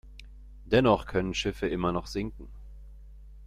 [0.65, 2.47] Dennoch können Schiffe immer noch sinken.